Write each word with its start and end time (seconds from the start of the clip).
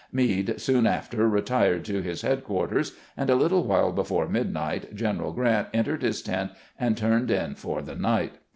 Meade 0.11 0.59
soon 0.59 0.87
after 0.87 1.29
retired 1.29 1.85
to 1.85 2.01
his 2.01 2.23
headquarters, 2.23 2.93
and 3.15 3.29
a 3.29 3.35
little 3.35 3.65
while 3.65 3.91
before 3.91 4.27
midnight 4.27 4.95
General 4.95 5.31
Grant 5.31 5.67
entered 5.75 6.01
his 6.01 6.23
tent 6.23 6.49
and 6.79 6.97
turned 6.97 7.29
in 7.29 7.53
for 7.53 7.83
the 7.83 7.95
night. 7.95 8.33